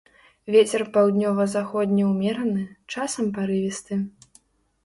[0.53, 2.65] Вецер паўднёва-заходні ўмераны,
[2.95, 4.03] часам парывісты.